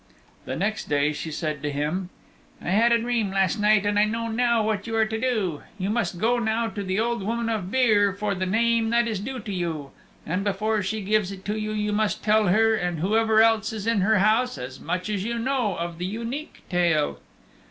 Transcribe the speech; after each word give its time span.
The 0.45 0.55
next 0.55 0.89
day 0.89 1.13
she 1.13 1.29
said 1.29 1.61
to 1.61 1.69
him, 1.69 2.09
"I 2.59 2.69
had 2.69 2.91
a 2.91 2.97
dream 2.97 3.29
last 3.29 3.59
night, 3.59 3.85
and 3.85 3.99
I 3.99 4.05
know 4.05 4.29
now 4.29 4.63
what 4.63 4.87
you 4.87 4.95
are 4.95 5.05
to 5.05 5.19
do. 5.21 5.61
You 5.77 5.91
must 5.91 6.17
go 6.17 6.39
now 6.39 6.69
to 6.69 6.81
the 6.81 6.99
Old 6.99 7.21
Woman 7.21 7.49
of 7.49 7.69
Beare 7.69 8.11
for 8.11 8.33
the 8.33 8.47
name 8.47 8.89
that 8.89 9.07
is 9.07 9.19
due 9.19 9.39
to 9.41 9.53
you. 9.53 9.91
And 10.25 10.43
before 10.43 10.81
she 10.81 11.01
gives 11.01 11.31
it 11.31 11.45
to 11.45 11.55
you, 11.59 11.71
you 11.73 11.93
must 11.93 12.23
tell 12.23 12.47
her 12.47 12.73
and 12.73 12.99
whoever 12.99 13.43
else 13.43 13.71
is 13.71 13.85
in 13.85 14.01
her 14.01 14.17
house 14.17 14.57
as 14.57 14.79
much 14.79 15.07
as 15.07 15.23
you 15.23 15.37
know 15.37 15.75
of 15.75 15.99
the 15.99 16.07
Unique 16.07 16.63
Tale." 16.67 17.19